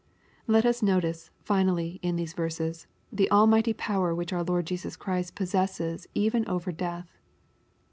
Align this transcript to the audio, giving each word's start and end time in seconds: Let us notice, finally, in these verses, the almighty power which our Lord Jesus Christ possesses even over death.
Let 0.47 0.65
us 0.65 0.81
notice, 0.81 1.29
finally, 1.43 1.99
in 2.01 2.15
these 2.15 2.33
verses, 2.33 2.87
the 3.11 3.29
almighty 3.29 3.71
power 3.71 4.15
which 4.15 4.33
our 4.33 4.41
Lord 4.43 4.65
Jesus 4.65 4.95
Christ 4.95 5.35
possesses 5.35 6.07
even 6.15 6.43
over 6.47 6.71
death. 6.71 7.19